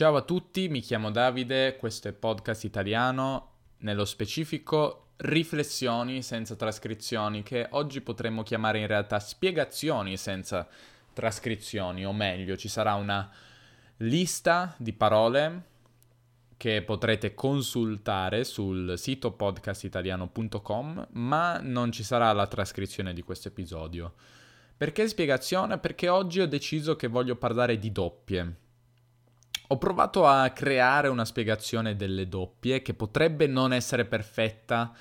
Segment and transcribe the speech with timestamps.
[0.00, 7.42] Ciao a tutti, mi chiamo Davide, questo è Podcast Italiano, nello specifico riflessioni senza trascrizioni,
[7.42, 10.66] che oggi potremmo chiamare in realtà spiegazioni senza
[11.12, 13.30] trascrizioni, o meglio, ci sarà una
[13.98, 15.64] lista di parole
[16.56, 24.14] che potrete consultare sul sito podcastitaliano.com, ma non ci sarà la trascrizione di questo episodio.
[24.78, 25.76] Perché spiegazione?
[25.76, 28.68] Perché oggi ho deciso che voglio parlare di doppie.
[29.72, 34.92] Ho provato a creare una spiegazione delle doppie che potrebbe non essere perfetta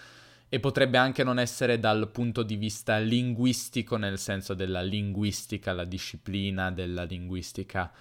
[0.48, 5.86] e potrebbe anche non essere dal punto di vista linguistico, nel senso della linguistica, la
[5.86, 7.92] disciplina della linguistica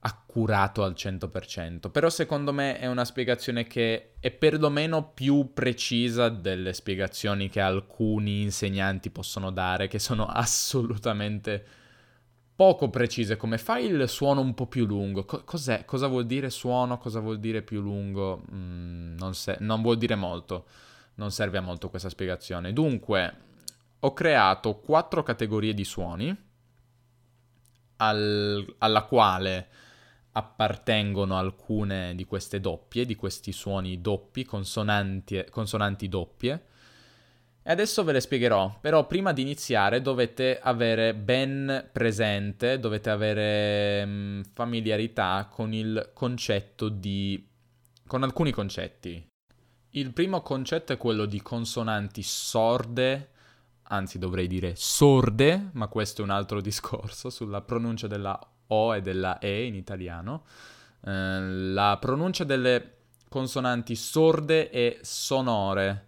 [0.00, 6.74] accurato al 100%, però secondo me è una spiegazione che è perlomeno più precisa delle
[6.74, 11.64] spiegazioni che alcuni insegnanti possono dare, che sono assolutamente
[12.58, 15.24] poco precise, come fai il suono un po' più lungo?
[15.24, 15.84] Co- cos'è?
[15.84, 16.98] Cosa vuol dire suono?
[16.98, 18.42] Cosa vuol dire più lungo?
[18.52, 20.66] Mm, non, se- non vuol dire molto,
[21.14, 22.72] non serve a molto questa spiegazione.
[22.72, 23.34] Dunque,
[24.00, 26.36] ho creato quattro categorie di suoni
[27.96, 29.68] al- alla quale
[30.32, 36.62] appartengono alcune di queste doppie, di questi suoni doppi, consonanti, consonanti doppie
[37.68, 44.06] e adesso ve le spiegherò, però prima di iniziare dovete avere ben presente, dovete avere
[44.06, 47.46] mh, mm, familiarità con il concetto di...
[48.06, 49.22] con alcuni concetti.
[49.90, 53.32] Il primo concetto è quello di consonanti sorde,
[53.82, 59.02] anzi dovrei dire sorde, ma questo è un altro discorso sulla pronuncia della O e
[59.02, 60.46] della E in italiano.
[61.04, 62.94] Eh, la pronuncia delle
[63.28, 66.06] consonanti sorde e sonore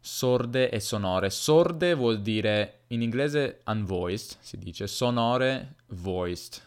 [0.00, 1.30] sorde e sonore.
[1.30, 6.62] Sorde vuol dire in inglese unvoiced, si dice, sonore voiced.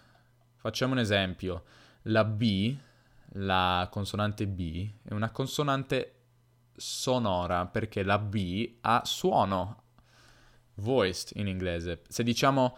[0.56, 1.64] Facciamo un esempio.
[2.04, 2.76] La B,
[3.34, 6.16] la consonante B, è una consonante
[6.76, 9.84] sonora perché la B ha suono,
[10.76, 12.02] voiced in inglese.
[12.08, 12.78] Se diciamo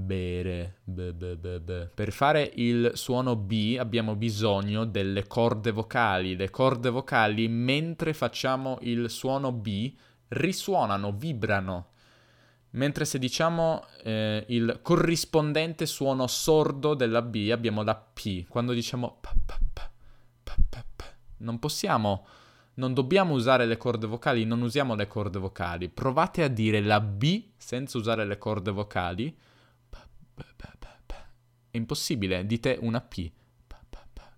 [0.00, 1.88] bere, b, b, b, b.
[1.94, 6.36] Per fare il suono B abbiamo bisogno delle corde vocali.
[6.36, 9.94] Le corde vocali, mentre facciamo il suono B,
[10.28, 11.88] risuonano, vibrano.
[12.72, 18.46] Mentre se diciamo eh, il corrispondente suono sordo della B abbiamo la P.
[18.46, 19.52] Quando diciamo p, p,
[20.44, 21.04] p, p,
[21.38, 22.26] non possiamo,
[22.74, 25.88] non dobbiamo usare le corde vocali, non usiamo le corde vocali.
[25.88, 29.36] Provate a dire la B senza usare le corde vocali
[31.70, 33.30] è impossibile, dite una P,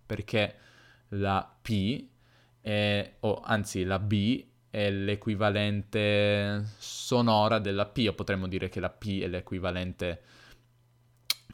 [0.05, 0.57] perché
[1.09, 2.07] la P
[2.61, 8.91] è, o anzi la B è l'equivalente sonora della P, o potremmo dire che la
[8.91, 10.23] P è l'equivalente,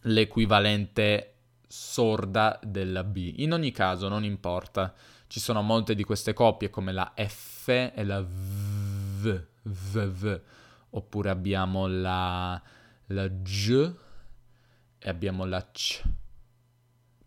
[0.02, 1.34] l'equivalente
[1.66, 3.34] sorda della B.
[3.36, 4.92] In ogni caso, non importa,
[5.28, 10.40] ci sono molte di queste coppie come la F e la V, v, v.
[10.90, 12.60] oppure abbiamo la,
[13.06, 14.06] la G
[14.98, 16.02] e abbiamo la C.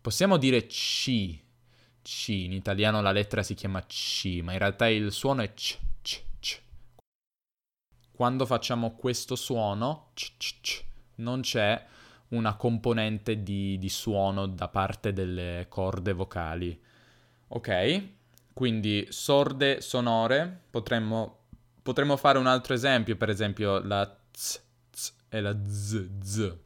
[0.00, 1.38] Possiamo dire C.
[2.02, 2.28] C.
[2.28, 5.78] In italiano la lettera si chiama C, ma in realtà il suono è C.
[6.02, 6.60] C, C.
[8.10, 10.84] Quando facciamo questo suono, C, C, C,
[11.16, 11.86] non c'è
[12.28, 16.78] una componente di, di suono da parte delle corde vocali.
[17.48, 18.02] Ok?
[18.52, 21.38] Quindi sorde sonore, potremmo,
[21.82, 26.61] potremmo fare un altro esempio, per esempio la Z, Z e la Z, Z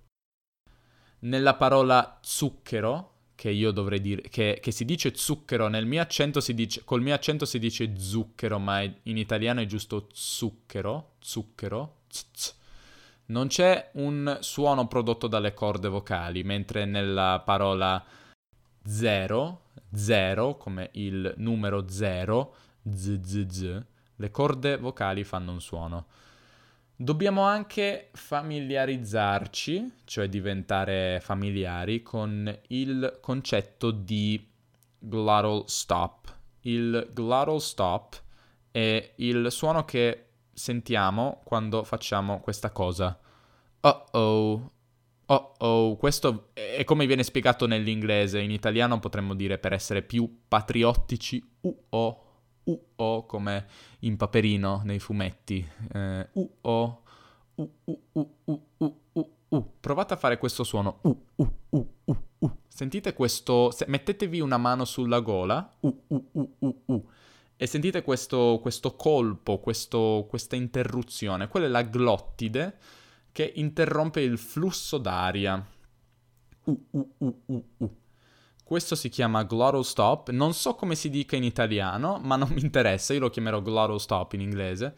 [1.27, 6.41] nella parola zucchero, che io dovrei dire, che, che, si dice zucchero, nel mio accento
[6.41, 11.99] si dice, col mio accento si dice zucchero, ma in italiano è giusto zucchero, zucchero,
[12.09, 12.55] z,
[13.27, 18.03] Non c'è un suono prodotto dalle corde vocali, mentre nella parola
[18.85, 22.55] zero, zero, come il numero zero,
[22.89, 23.85] z, z, z,
[24.17, 26.07] le corde vocali fanno un suono.
[26.99, 34.43] Dobbiamo anche familiarizzarci, cioè diventare familiari con il concetto di
[34.99, 36.35] glottal stop.
[36.61, 38.23] Il glottal stop
[38.71, 43.21] è il suono che sentiamo quando facciamo questa cosa.
[43.81, 44.73] Oh oh,
[45.27, 50.45] oh oh, questo è come viene spiegato nell'inglese, in italiano potremmo dire per essere più
[50.49, 52.26] patriottici, uh oh
[52.67, 53.67] U-O come
[54.01, 55.67] in Paperino nei fumetti.
[55.93, 57.03] Eh, U-O,
[57.55, 58.95] U-U-U-U-U-U.
[59.81, 60.99] Provate a fare questo suono.
[61.03, 62.57] U-U-U-U-U.
[62.67, 63.71] Sentite questo...
[63.71, 65.71] Se, mettetevi una mano sulla gola.
[65.81, 67.09] U-U-U-U-U.
[67.57, 71.49] E sentite questo, questo colpo, questo, questa interruzione.
[71.49, 72.79] Quella è la glottide
[73.33, 75.65] che interrompe il flusso d'aria.
[76.65, 77.97] U-U-U-U-U.
[78.67, 82.63] Questo si chiama glottal stop, non so come si dica in italiano, ma non mi
[82.63, 84.93] interessa, io lo chiamerò glottal stop in inglese,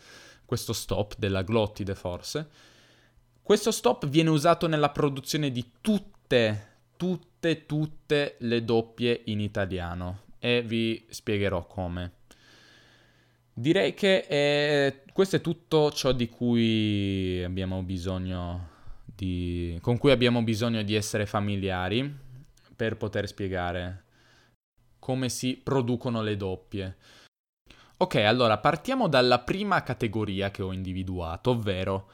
[0.47, 2.49] questo stop della glottide forse.
[3.43, 10.21] Questo stop viene usato nella produzione di tutte, tutte, tutte le doppie in italiano.
[10.39, 12.13] E vi spiegherò come.
[13.53, 18.69] Direi che è, questo è tutto ciò di cui abbiamo bisogno
[19.05, 22.28] di, con cui abbiamo bisogno di essere familiari
[22.79, 24.05] per poter spiegare
[25.01, 26.97] come si producono le doppie.
[27.97, 32.09] Ok, allora partiamo dalla prima categoria che ho individuato, ovvero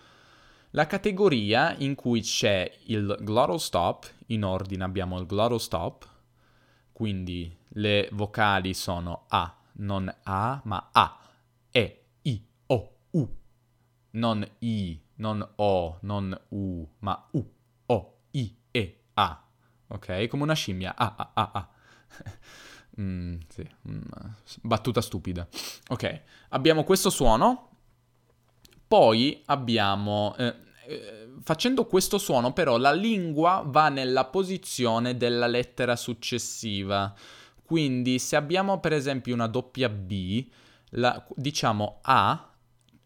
[0.71, 6.09] la categoria in cui c'è il glottal stop, in ordine abbiamo il glottal stop,
[6.93, 11.19] quindi le vocali sono A, non A, ma A,
[11.71, 13.29] E, I, O, U,
[14.13, 17.53] non I, non O, non U, ma U,
[17.85, 19.44] O, I, E, A.
[19.89, 20.27] Ok?
[20.29, 20.95] Come una scimmia.
[20.97, 21.69] A, A, A, A.
[23.01, 24.01] mm, sì, mm,
[24.63, 25.47] battuta stupida.
[25.89, 27.71] Ok, abbiamo questo suono.
[28.87, 30.35] Poi abbiamo...
[30.37, 37.15] Eh, eh, facendo questo suono però la lingua va nella posizione della lettera successiva.
[37.63, 40.47] Quindi se abbiamo per esempio una doppia B,
[40.91, 42.51] la, diciamo A,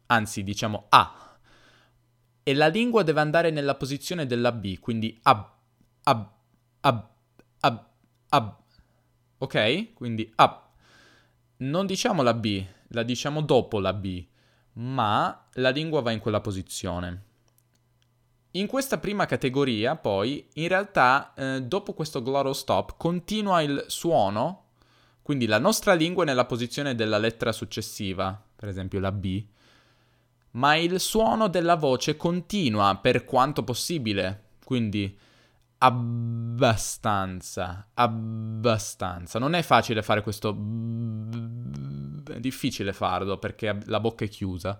[0.07, 1.37] anzi diciamo A,
[2.43, 5.49] e la lingua deve andare nella posizione della B, quindi ab,
[6.05, 6.29] ab,
[6.88, 7.08] ab,
[7.61, 7.87] ab,
[8.31, 8.56] ab.
[9.38, 9.93] Ok?
[9.94, 10.67] Quindi ab.
[11.58, 14.25] Non diciamo la B, la diciamo dopo la B,
[14.75, 17.25] ma la lingua va in quella posizione.
[18.52, 24.64] In questa prima categoria, poi, in realtà, eh, dopo questo glottal stop, continua il suono,
[25.23, 29.44] quindi la nostra lingua è nella posizione della lettera successiva, per esempio la B,
[30.52, 35.17] ma il suono della voce continua per quanto possibile, quindi
[35.79, 39.39] abbastanza, abbastanza.
[39.39, 40.51] Non è facile fare questo...
[42.29, 44.79] È difficile farlo perché la bocca è chiusa.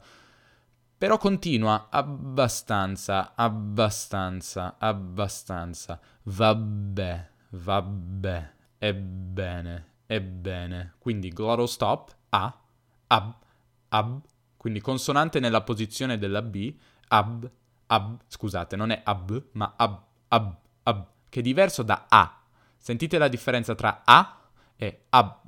[0.99, 6.00] Però continua abbastanza, abbastanza, abbastanza.
[6.25, 10.94] Vabbè, vabbè, ebbene, ebbene.
[10.99, 12.61] Quindi glottal stop, A,
[13.06, 13.35] ab,
[13.91, 14.21] ab,
[14.56, 16.75] quindi consonante nella posizione della B,
[17.09, 17.49] ab,
[17.87, 20.56] ab, scusate, non è ab, ma ab, ab,
[20.88, 22.43] ab, che è diverso da A.
[22.76, 25.40] Sentite la differenza tra A e ab,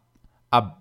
[0.49, 0.77] ab,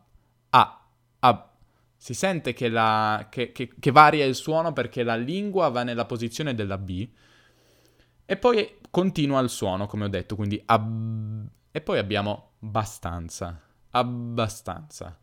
[0.49, 0.85] a,
[1.19, 1.47] ab.
[1.95, 6.05] Si sente che, la, che, che, che varia il suono perché la lingua va nella
[6.05, 7.07] posizione della B
[8.25, 13.59] e poi continua il suono, come ho detto, quindi ab, e poi abbiamo abbastanza,
[13.89, 15.17] abbastanza,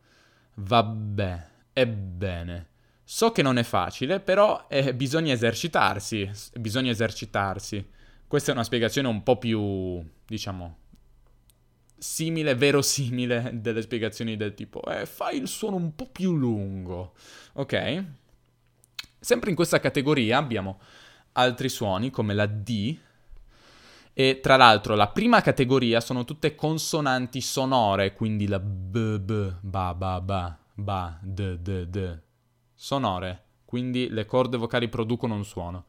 [0.55, 2.69] vabbè, ebbene.
[3.05, 7.91] So che non è facile, però eh, bisogna esercitarsi, bisogna esercitarsi.
[8.27, 10.79] Questa è una spiegazione un po' più, diciamo,
[11.97, 17.15] simile, verosimile delle spiegazioni del tipo, eh, fai il suono un po' più lungo,
[17.55, 18.05] ok?
[19.19, 20.81] Sempre in questa categoria abbiamo
[21.33, 22.99] altri suoni come la D,
[24.19, 29.95] e tra l'altro la prima categoria sono tutte consonanti sonore, quindi la B, B, ba,
[29.95, 32.19] ba, ba, ba, d, d, d,
[32.75, 35.85] sonore, quindi le corde vocali producono un suono.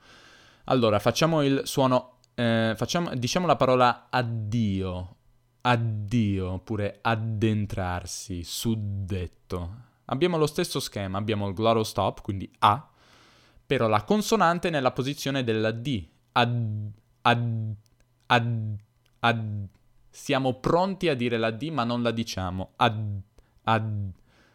[0.66, 5.16] Allora, facciamo il suono, eh, facciamo, diciamo la parola addio,
[5.62, 9.86] addio, oppure addentrarsi, suddetto.
[10.06, 12.88] Abbiamo lo stesso schema, abbiamo il glottal stop, quindi A,
[13.66, 16.08] però la consonante è nella posizione della D.
[16.34, 16.92] Ad,
[17.22, 17.76] ad,
[18.28, 18.76] ad,
[19.20, 19.68] ad.
[20.08, 22.74] Siamo pronti a dire la D, ma non la diciamo.
[22.76, 23.20] Ad,
[23.64, 24.12] ad.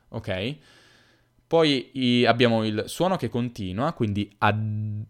[0.09, 0.57] Ok?
[1.49, 5.05] Poi i, abbiamo il suono che continua, quindi ad...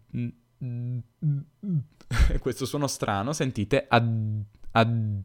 [2.39, 3.85] Questo suono strano, sentite?
[3.87, 5.21] Ad, ad.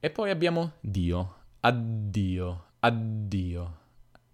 [0.00, 3.78] E poi abbiamo Dio, addio, addio,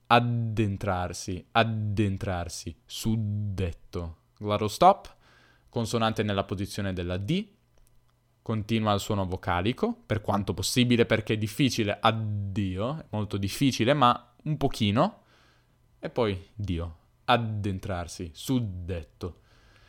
[0.06, 4.16] addentrarsi, addentrarsi, suddetto.
[4.38, 5.14] Glottal stop,
[5.68, 7.46] consonante nella posizione della D,
[8.40, 14.56] continua il suono vocalico, per quanto possibile perché è difficile, addio, molto difficile, ma un
[14.56, 15.24] pochino
[15.98, 19.40] e poi Dio, addentrarsi, suddetto.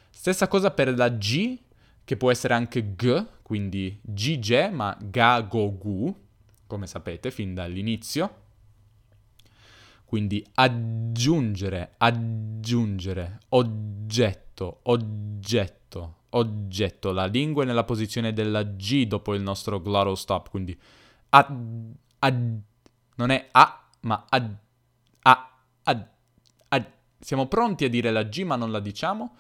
[0.09, 1.57] Stessa cosa per la G,
[2.03, 6.15] che può essere anche G, quindi GG, ma Ga, Go, Gu,
[6.67, 8.47] come sapete, fin dall'inizio.
[10.05, 17.11] Quindi aggiungere, aggiungere, oggetto, oggetto, oggetto.
[17.11, 20.75] La lingua è nella posizione della G dopo il nostro glottal stop, quindi
[21.29, 22.59] ad, ad,
[23.15, 24.55] non è A, ma ad,
[25.21, 26.07] A, ad,
[26.69, 26.91] ad.
[27.19, 29.35] Siamo pronti a dire la G ma non la diciamo.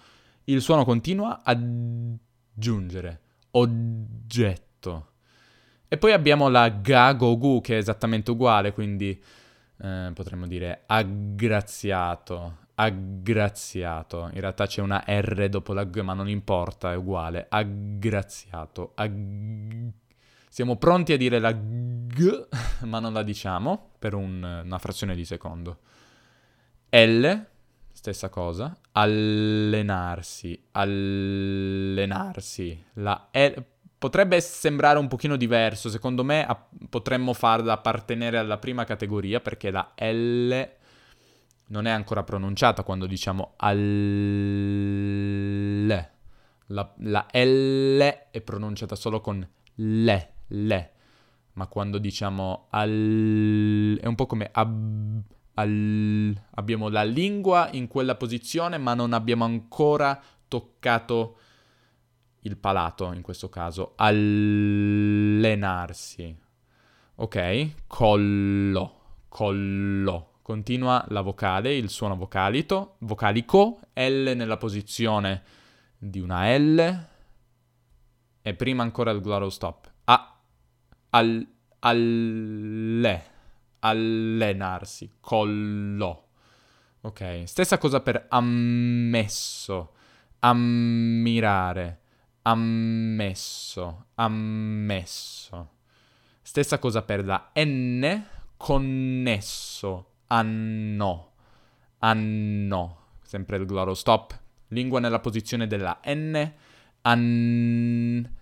[0.49, 5.11] Il suono continua aggiungere, oggetto.
[5.87, 9.21] E poi abbiamo la ga go gu che è esattamente uguale, quindi
[9.81, 14.31] eh, potremmo dire aggraziato, aggraziato.
[14.33, 17.45] In realtà c'è una R dopo la G, ma non importa, è uguale.
[17.47, 18.93] Aggraziato.
[18.95, 19.91] Ag...
[20.49, 22.47] Siamo pronti a dire la G,
[22.85, 25.77] ma non la diciamo per un, una frazione di secondo.
[26.89, 27.45] L,
[27.99, 28.75] stessa cosa.
[28.93, 32.01] Allenarsi, allenarsi.
[32.93, 33.61] La L
[33.97, 39.69] potrebbe sembrare un pochino diverso, secondo me a- potremmo farla appartenere alla prima categoria perché
[39.69, 40.77] la L
[41.67, 43.87] non è ancora pronunciata quando diciamo al.
[46.67, 47.99] La, la L
[48.31, 50.91] è pronunciata solo con le, le.
[51.53, 53.99] Ma quando diciamo al.
[54.01, 55.21] è un po' come ab,
[55.61, 61.37] Abbiamo la lingua in quella posizione, ma non abbiamo ancora toccato
[62.41, 63.93] il palato in questo caso.
[63.95, 65.47] Allenarsi.
[67.15, 67.71] Ok?
[67.87, 68.93] Collo.
[69.27, 70.25] Collo.
[70.41, 75.43] Continua la vocale, il suono vocalito, vocalico, L nella posizione
[75.95, 77.07] di una L
[78.41, 79.91] e prima ancora il glottal stop.
[80.05, 80.39] A,
[81.11, 81.47] al,
[81.79, 83.23] alle,
[83.79, 86.27] allenarsi, collo.
[87.01, 89.93] Ok, stessa cosa per ammesso,
[90.39, 92.01] ammirare,
[92.41, 95.69] ammesso, ammesso.
[96.41, 98.23] Stessa cosa per la N,
[98.57, 101.31] connesso, anno,
[101.99, 104.37] anno, sempre il glottal stop,
[104.69, 106.53] lingua nella posizione della N,
[107.01, 108.35] an,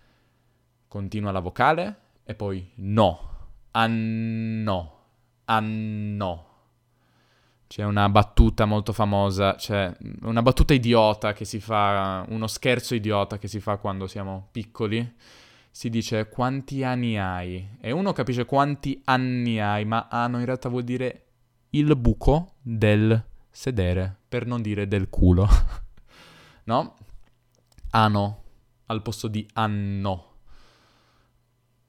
[0.87, 4.96] continua la vocale e poi no, anno,
[5.47, 6.45] anno.
[7.67, 13.37] C'è una battuta molto famosa, c'è una battuta idiota che si fa, uno scherzo idiota
[13.37, 15.15] che si fa quando siamo piccoli.
[15.69, 17.77] Si dice quanti anni hai?
[17.81, 21.25] E uno capisce quanti anni hai, ma anno in realtà vuol dire
[21.71, 25.47] il buco del sedere, per non dire del culo.
[26.65, 26.97] no?
[27.91, 28.43] Ano
[28.87, 30.23] al posto di anno.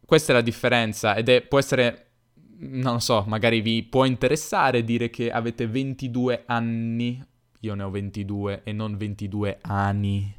[0.05, 2.08] Questa è la differenza ed è, può essere,
[2.61, 7.25] non lo so, magari vi può interessare dire che avete 22 anni,
[7.61, 10.37] io ne ho 22 e non 22 anni,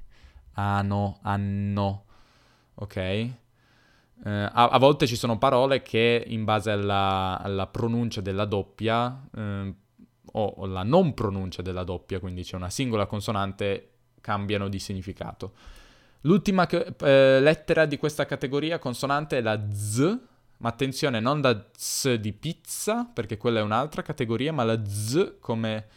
[0.53, 2.05] ano, anno,
[2.75, 3.29] ok?
[4.21, 9.27] Uh, a, a, volte ci sono parole che in base alla, alla pronuncia della doppia
[9.31, 9.73] uh,
[10.33, 15.53] o, o la non pronuncia della doppia, quindi c'è una singola consonante, cambiano di significato.
[16.23, 20.19] L'ultima eh, lettera di questa categoria consonante è la Z,
[20.59, 25.37] ma attenzione, non la Z di pizza, perché quella è un'altra categoria, ma la Z
[25.39, 25.87] come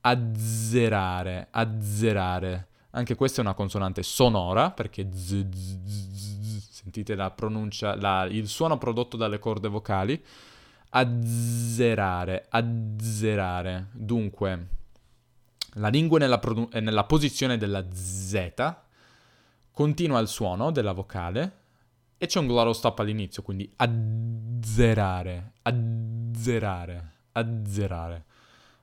[0.00, 2.68] azzerare, azzerare.
[2.90, 8.48] Anche questa è una consonante sonora, perché z, z, z, sentite la pronuncia, la, il
[8.48, 10.24] suono prodotto dalle corde vocali.
[10.90, 13.88] Azzerare, azzerare.
[13.92, 14.68] Dunque,
[15.74, 18.74] la lingua è nella, produ- è nella posizione della Z,
[19.72, 21.64] continua il suono della vocale
[22.18, 28.24] e c'è un glottal stop all'inizio, quindi azzerare, azzerare, azzerare.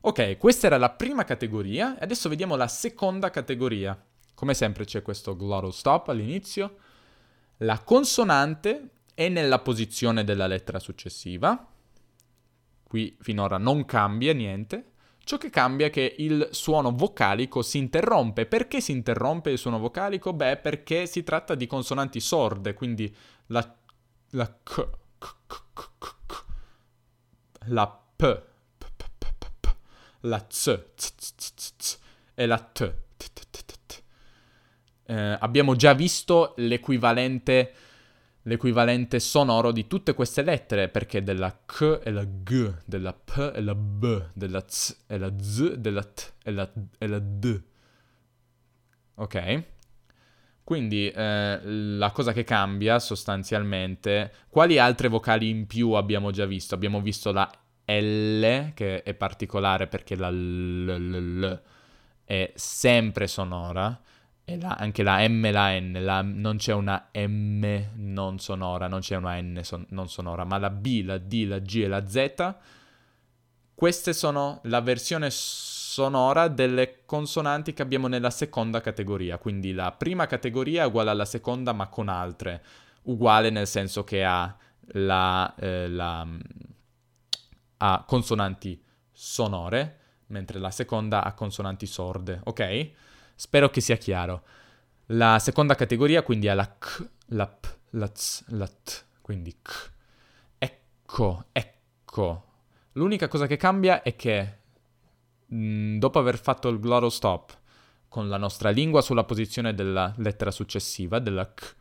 [0.02, 3.98] Ok, questa era la prima categoria adesso vediamo la seconda categoria.
[4.36, 6.78] Come sempre c'è questo glottal stop all'inizio.
[7.58, 11.68] La consonante è nella posizione della lettera successiva.
[12.84, 14.93] Qui finora non cambia niente.
[15.26, 18.46] Ciò che cambia è che il suono vocalico si interrompe.
[18.46, 20.34] Perché si interrompe il suono vocalico?
[20.34, 23.14] Beh, perché si tratta di consonanti sorde, quindi
[23.48, 23.76] la,
[24.32, 25.90] la k, k, k,
[26.28, 26.44] k,
[27.68, 28.42] la p,
[30.22, 32.00] la z, z, z, z,
[32.36, 32.94] e la t.
[35.06, 37.74] Eh, abbiamo già visto l'equivalente,
[38.44, 43.62] l'equivalente sonoro di tutte queste lettere, perché della k e la g, della p e
[43.62, 47.62] la b, della z e la z, della t e la, e la d.
[49.16, 49.64] Ok?
[50.64, 56.74] Quindi eh, la cosa che cambia sostanzialmente, quali altre vocali in più abbiamo già visto?
[56.74, 57.50] Abbiamo visto la
[57.86, 61.62] L, che è particolare perché la L, L, L
[62.24, 64.02] è sempre sonora,
[64.46, 68.88] e la, anche la M e la N, la, non c'è una M non sonora,
[68.88, 71.88] non c'è una N son, non sonora, ma la B, la D, la G e
[71.88, 72.56] la Z,
[73.74, 80.26] queste sono la versione sonora delle consonanti che abbiamo nella seconda categoria, quindi la prima
[80.28, 82.64] categoria è uguale alla seconda ma con altre,
[83.04, 84.56] uguale nel senso che ha
[84.88, 86.28] la, eh, la
[87.78, 88.82] ha consonanti
[89.12, 92.92] sonore, mentre la seconda ha consonanti sorde, ok?
[93.36, 94.44] Spero che sia chiaro.
[95.08, 99.92] La seconda categoria quindi ha la K, la P, la Z, la T, quindi k.
[100.58, 102.44] Ecco, ecco.
[102.94, 104.58] L'unica cosa che cambia è che
[105.48, 107.58] mh, mm, dopo aver fatto il glottal stop
[108.08, 111.76] con la nostra lingua sulla posizione della lettera successiva, della k,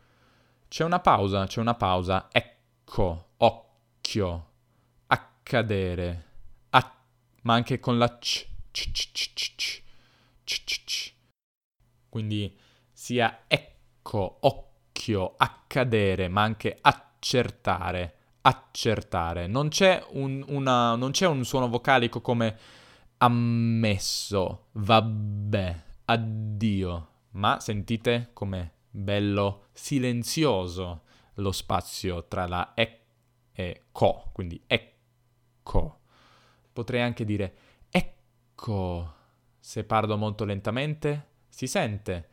[0.67, 2.27] c'è una pausa, c'è una pausa.
[2.31, 4.49] Ecco, occhio,
[5.07, 6.25] accadere,
[6.71, 6.95] a-
[7.43, 9.55] ma anche con la c, c, c, c, c,
[10.43, 11.12] c, c, c.
[12.13, 12.55] Quindi
[12.91, 19.47] sia ecco, occhio, accadere, ma anche accertare, accertare.
[19.47, 22.55] Non c'è un, una, non c'è un suono vocalico come
[23.17, 31.01] ammesso, vabbè, addio, ma sentite com'è bello silenzioso
[31.37, 33.05] lo spazio tra la e
[33.53, 36.01] e co, quindi ecco.
[36.71, 37.55] Potrei anche dire
[37.89, 39.13] ecco.
[39.59, 42.29] Se parlo molto lentamente, si sente.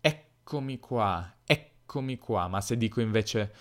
[0.00, 2.46] Eccomi qua, eccomi qua.
[2.46, 3.52] Ma se dico invece...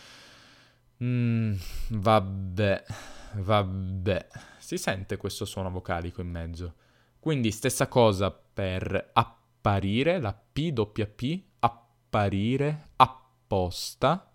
[1.04, 1.56] Mm,
[1.90, 2.86] vabbè,
[3.34, 4.28] vabbè.
[4.60, 6.76] Si sente questo suono vocalico in mezzo.
[7.20, 14.32] Quindi stessa cosa per apparire, la P doppia P, apparire, apposta,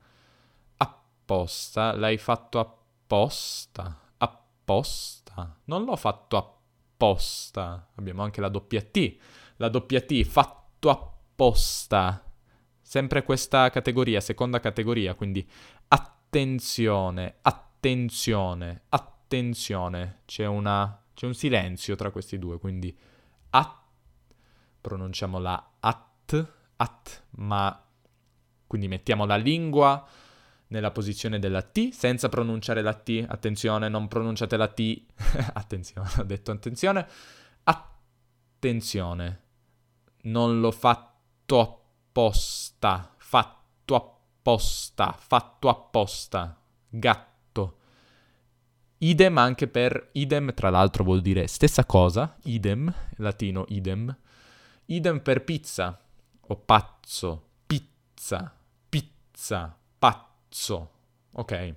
[0.76, 9.16] apposta, l'hai fatto apposta, apposta, non l'ho fatto apposta, abbiamo anche la doppia T,
[9.62, 12.20] la doppia T fatto apposta,
[12.80, 15.48] sempre questa categoria, seconda categoria, quindi
[15.86, 22.96] attenzione, attenzione, attenzione, c'è, una, c'è un silenzio tra questi due, quindi
[23.50, 23.76] at,
[24.80, 27.86] pronunciamo la at, at, ma
[28.66, 30.04] quindi mettiamo la lingua
[30.68, 33.24] nella posizione della T senza pronunciare la T.
[33.28, 35.04] Attenzione, non pronunciate la T.
[35.54, 37.06] attenzione, ho detto attenzione.
[37.62, 39.41] Attenzione.
[40.22, 43.14] Non l'ho fatto apposta.
[43.16, 45.12] Fatto apposta.
[45.18, 46.60] Fatto apposta.
[46.88, 47.76] Gatto.
[48.98, 52.36] Idem anche per idem, tra l'altro vuol dire stessa cosa.
[52.44, 54.14] Idem, latino idem.
[54.86, 55.98] Idem per pizza
[56.40, 57.48] o pazzo.
[57.66, 58.54] Pizza.
[58.88, 59.76] Pizza.
[59.98, 60.90] Pazzo.
[61.32, 61.74] Ok.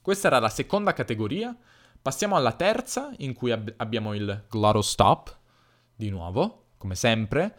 [0.00, 1.56] Questa era la seconda categoria.
[2.00, 5.36] Passiamo alla terza, in cui ab- abbiamo il glottal stop,
[5.94, 7.56] di nuovo, come sempre.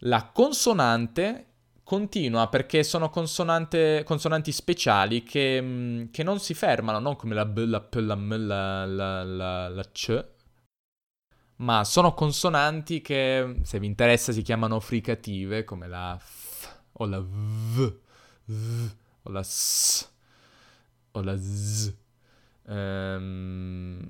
[0.00, 1.46] La consonante
[1.82, 7.58] continua perché sono consonanti speciali che, mm, che, non si fermano, non come la B,
[7.66, 10.24] la P, la M, la, la, la, la C,
[11.56, 17.20] ma sono consonanti che, se vi interessa, si chiamano fricative, come la F o la
[17.20, 17.98] V.
[18.46, 20.10] v o la S
[21.12, 21.94] o la Z.
[22.68, 24.06] Ehm,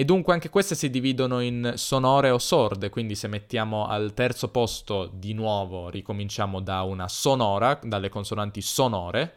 [0.00, 4.48] e dunque anche queste si dividono in sonore o sorde, quindi se mettiamo al terzo
[4.48, 9.34] posto di nuovo, ricominciamo da una sonora, dalle consonanti sonore,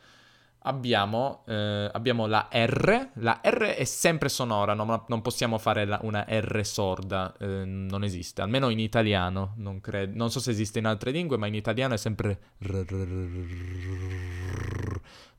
[0.60, 6.00] abbiamo, eh, abbiamo la R, la R è sempre sonora, non, non possiamo fare la,
[6.04, 10.80] una R sorda, eh, non esiste, almeno in italiano, non, cred- non so se esiste
[10.80, 12.40] in altre lingue, ma in italiano è sempre...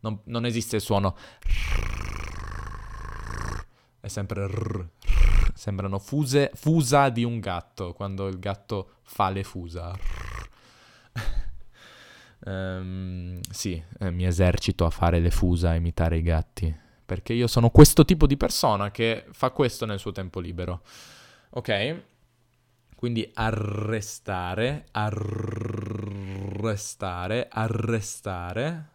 [0.00, 1.16] Non, non esiste il suono...
[4.02, 4.46] È sempre...
[5.54, 9.96] Sembrano fuse, fusa di un gatto, quando il gatto fa le fusa.
[12.44, 16.76] Um, sì, eh, mi esercito a fare le fusa, a imitare i gatti.
[17.06, 20.82] Perché io sono questo tipo di persona che fa questo nel suo tempo libero.
[21.50, 22.02] Ok?
[22.96, 25.88] Quindi arrestare, arrestare,
[27.50, 28.88] arrestare.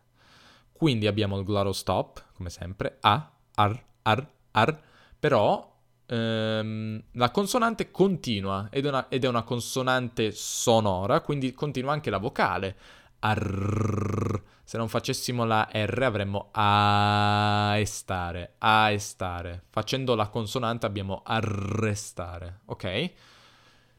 [0.71, 2.97] Quindi abbiamo il glottal stop, come sempre.
[3.01, 4.81] A, ar, ar, ar.
[5.19, 5.68] Però
[6.09, 12.09] ehm, la consonante continua ed è, una, ed è una consonante sonora, quindi continua anche
[12.09, 12.75] la vocale
[13.19, 14.41] Arr.
[14.63, 19.63] Se non facessimo la R avremmo aestare, aestare.
[19.69, 23.11] Facendo la consonante abbiamo arrestare, ok?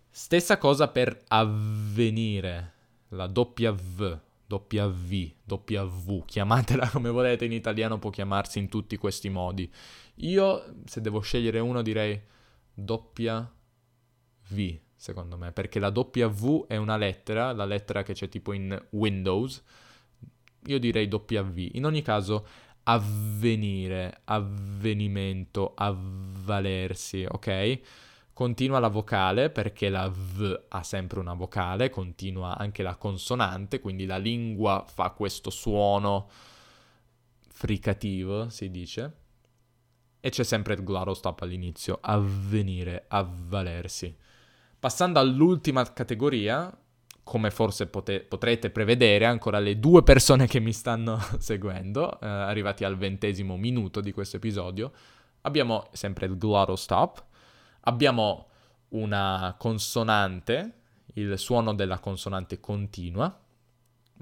[0.08, 2.72] Stessa cosa per avvenire,
[3.08, 9.70] la V, doppia V, chiamatela come volete, in italiano può chiamarsi in tutti questi modi.
[10.22, 12.20] Io, se devo scegliere uno, direi
[12.72, 13.52] doppia
[14.48, 18.78] V secondo me, perché la W è una lettera, la lettera che c'è tipo in
[18.90, 19.62] Windows,
[20.66, 21.68] io direi W.
[21.72, 22.46] In ogni caso,
[22.82, 27.80] avvenire, avvenimento, avvalersi, ok?
[28.34, 34.04] Continua la vocale perché la V ha sempre una vocale, continua anche la consonante, quindi
[34.04, 36.28] la lingua fa questo suono
[37.48, 39.19] fricativo, si dice.
[40.20, 44.14] E c'è sempre il glottal stop all'inizio, avvenire, avvalersi.
[44.78, 46.74] Passando all'ultima categoria,
[47.22, 52.84] come forse pote- potrete prevedere, ancora le due persone che mi stanno seguendo, eh, arrivati
[52.84, 54.92] al ventesimo minuto di questo episodio,
[55.42, 57.24] abbiamo sempre il glottal stop,
[57.82, 58.48] abbiamo
[58.88, 60.74] una consonante,
[61.14, 63.38] il suono della consonante continua,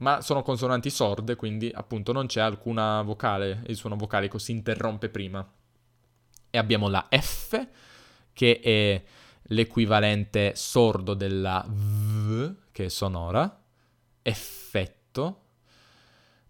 [0.00, 5.08] ma sono consonanti sorde, quindi appunto non c'è alcuna vocale, il suono vocalico si interrompe
[5.08, 5.46] prima.
[6.50, 7.66] E abbiamo la F,
[8.32, 9.02] che è
[9.50, 13.62] l'equivalente sordo della V, che è sonora,
[14.22, 15.42] effetto,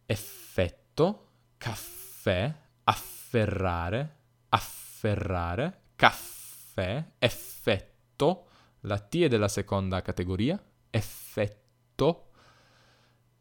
[0.06, 2.52] effetto, caffè,
[2.84, 4.16] afferrare,
[4.48, 8.46] afferrare, caffè, effetto,
[8.80, 12.30] la T è della seconda categoria, effetto,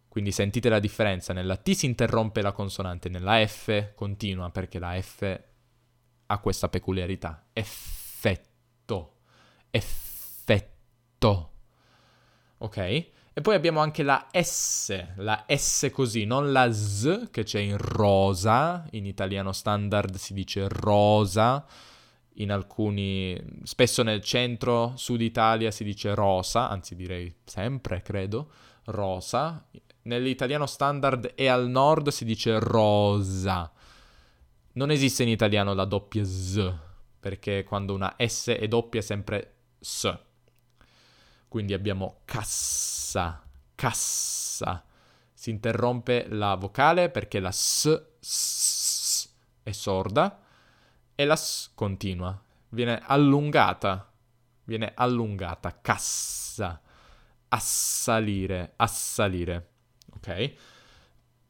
[0.07, 4.99] quindi sentite la differenza, nella T si interrompe la consonante, nella F continua perché la
[4.99, 5.39] F
[6.27, 7.47] ha questa peculiarità.
[7.53, 9.13] Effetto,
[9.69, 11.51] effetto.
[12.59, 12.77] Ok?
[12.77, 17.77] E poi abbiamo anche la S, la S così, non la S che c'è in
[17.77, 21.63] rosa, in italiano standard si dice rosa,
[22.39, 28.51] in alcuni, spesso nel centro, sud Italia si dice rosa, anzi direi sempre, credo,
[28.85, 29.67] rosa,
[30.03, 33.71] nell'italiano standard e al nord si dice rosa.
[34.77, 36.71] Non esiste in italiano la doppia S,
[37.19, 40.15] perché quando una S è doppia è sempre S.
[41.47, 44.85] Quindi abbiamo cassa, cassa.
[45.33, 49.27] Si interrompe la vocale perché la S, S
[49.63, 50.43] è sorda
[51.15, 52.39] e la S continua.
[52.69, 54.13] Viene allungata,
[54.65, 56.79] viene allungata, cassa,
[57.47, 59.69] assalire, assalire
[60.17, 60.53] ok?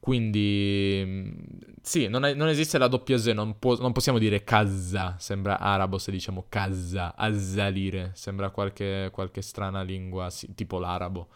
[0.08, 1.36] Quindi
[1.82, 5.58] sì, non, è, non, esiste la doppia Z, non, può, non, possiamo dire casa, sembra
[5.58, 11.28] arabo se diciamo casa, azzalire, sembra qualche, qualche strana lingua, sì, tipo l'arabo.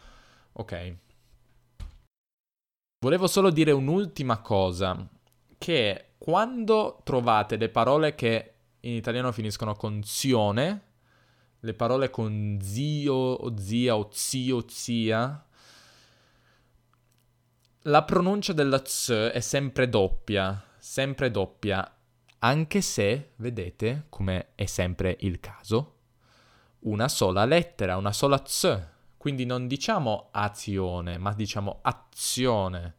[0.52, 0.96] Ok.
[3.04, 5.06] Volevo solo dire un'ultima cosa,
[5.58, 10.82] che quando trovate le parole che in italiano finiscono con zione,
[11.60, 15.44] le parole con zio o zia o zio, zia,
[17.82, 21.96] la pronuncia della ts è sempre doppia, sempre doppia,
[22.38, 25.96] anche se, vedete, come è sempre il caso,
[26.80, 28.90] una sola lettera, una sola ts.
[29.16, 32.96] Quindi non diciamo azione, ma diciamo azione.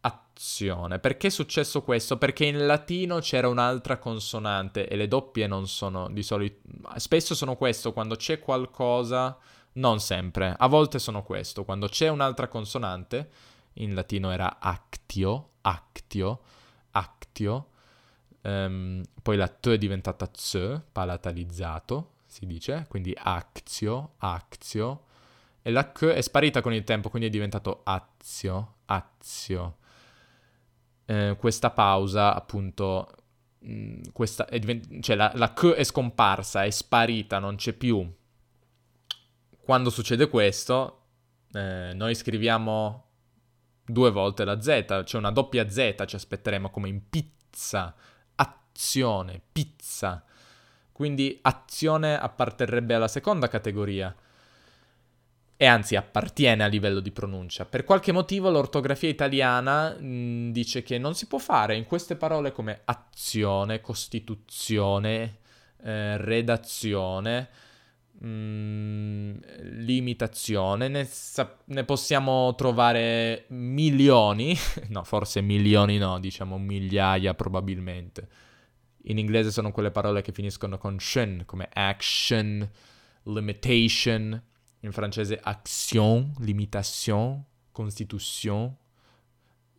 [0.00, 0.98] Azione.
[0.98, 2.18] Perché è successo questo?
[2.18, 6.60] Perché in latino c'era un'altra consonante e le doppie non sono di solito...
[6.96, 9.36] Spesso sono questo, quando c'è qualcosa,
[9.74, 13.30] non sempre, a volte sono questo, quando c'è un'altra consonante
[13.74, 16.40] in latino era actio, actio,
[16.92, 17.68] actio,
[18.42, 25.04] um, poi la T è diventata Z, palatalizzato, si dice, quindi actio, actio,
[25.62, 29.78] e la K è sparita con il tempo, quindi è diventato azio, azio.
[31.06, 33.08] Eh, questa pausa, appunto,
[33.60, 38.06] mh, mm, questa divent- cioè la, la K è scomparsa, è sparita, non c'è più.
[39.58, 41.00] Quando succede questo,
[41.52, 43.03] eh, noi scriviamo
[43.84, 47.94] due volte la Z, c'è una doppia Z, ci aspetteremo come in pizza,
[48.34, 50.24] azione, pizza.
[50.92, 54.14] Quindi azione apparterrebbe alla seconda categoria
[55.56, 57.64] e anzi appartiene a livello di pronuncia.
[57.64, 62.52] Per qualche motivo l'ortografia italiana mh, dice che non si può fare in queste parole
[62.52, 65.38] come azione, costituzione,
[65.82, 67.48] eh, redazione,
[68.22, 69.36] Mm,
[69.84, 74.56] limitazione, ne, sa- ne, possiamo trovare milioni,
[74.88, 78.28] no, forse milioni no, diciamo migliaia probabilmente.
[79.06, 82.66] In inglese sono quelle parole che finiscono con shen, come action,
[83.24, 84.42] limitation,
[84.80, 88.74] in francese action, limitation, constitution,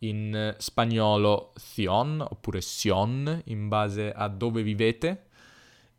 [0.00, 5.24] in spagnolo thion oppure sion, in base a dove vivete.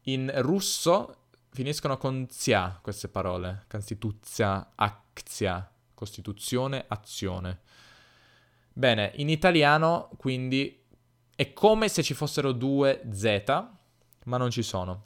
[0.04, 1.27] In russo
[1.58, 7.62] finiscono con zia queste parole, Costituzia, aczia, Costituzione, azione.
[8.72, 10.84] Bene, in italiano quindi
[11.36, 13.44] è come se ci fossero due Z,
[14.26, 15.06] ma non ci sono.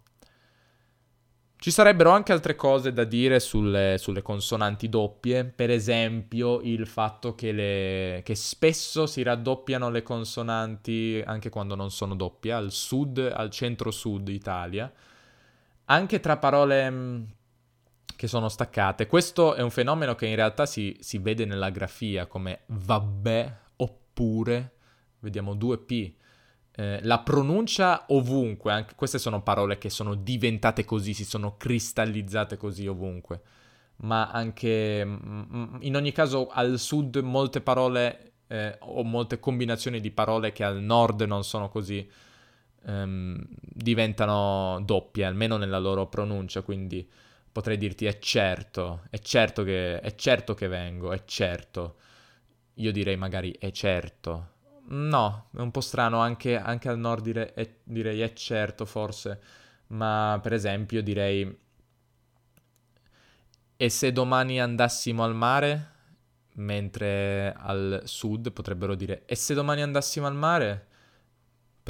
[1.56, 7.34] Ci sarebbero anche altre cose da dire sulle, sulle consonanti doppie, per esempio il fatto
[7.34, 13.20] che, le, che, spesso si raddoppiano le consonanti anche quando non sono doppie, al sud,
[13.20, 14.92] al centro-sud Italia,
[15.92, 17.24] anche tra parole mm,
[18.16, 19.08] che sono staccate.
[19.08, 24.74] Questo è un fenomeno che in realtà si, si vede nella grafia come vabbè oppure,
[25.20, 26.14] vediamo 2P.
[26.74, 32.56] Eh, la pronuncia ovunque, anche queste sono parole che sono diventate così, si sono cristallizzate
[32.56, 33.42] così ovunque.
[34.04, 40.00] ma anche mm, mm, in ogni caso al sud molte parole eh, o molte combinazioni
[40.00, 42.10] di parole che al nord non sono così
[42.86, 47.08] ehm, diventano doppie, almeno nella loro pronuncia, quindi
[47.52, 51.98] potrei dirti è certo, è certo che, è certo che vengo, è certo.
[52.76, 54.50] Io direi magari è certo.
[54.90, 59.40] No, è un po' strano anche, anche al nord dire è, direi è certo forse,
[59.88, 61.58] ma per esempio direi
[63.78, 65.90] e se domani andassimo al mare?
[66.56, 70.88] Mentre al sud potrebbero dire e se domani andassimo al mare?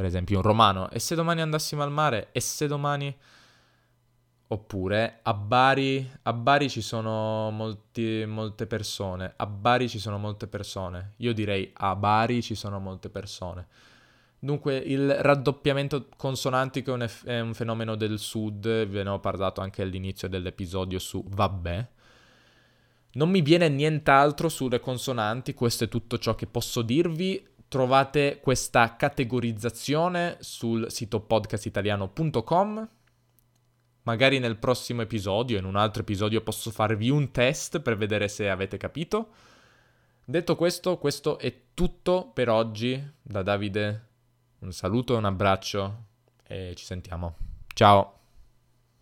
[0.02, 2.30] Per esempio un romano, e se domani andassimo al mare?
[2.32, 3.16] E se domani...
[4.48, 10.48] Oppure a Bari, a Bari ci sono molti, molte persone, a Bari ci sono molte
[10.48, 11.14] persone.
[11.18, 13.68] Io direi a Bari ci sono molte persone.
[14.40, 19.20] Dunque il raddoppiamento consonantico è un, eff- è un, fenomeno del sud, ve ne ho
[19.20, 21.88] parlato anche all'inizio dell'episodio su vabbè.
[23.14, 27.46] Non mi viene nient'altro sulle consonanti, questo è tutto ciò che posso dirvi.
[27.72, 32.90] Trovate questa categorizzazione sul sito podcastitaliano.com.
[34.02, 38.50] Magari nel prossimo episodio, in un altro episodio, posso farvi un test per vedere se
[38.50, 39.30] avete capito.
[40.26, 44.08] Detto questo, questo è tutto per oggi da Davide
[44.60, 46.08] un saluto, un abbraccio
[46.44, 47.38] e ci sentiamo.
[47.74, 48.21] Ciao!